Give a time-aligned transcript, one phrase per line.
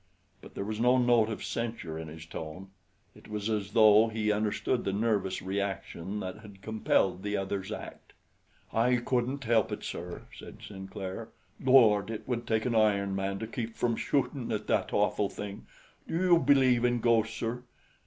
[0.41, 2.71] But there was no note of censure in his tone.
[3.13, 8.13] It was as though he understood the nervous reaction that had compelled the other's act.
[8.73, 11.29] "I couldn't help it, sir," said Sinclair.
[11.63, 15.67] "Lord, it would take an iron man to keep from shootin' at that awful thing.
[16.07, 17.61] Do you believe in ghosts, sir?"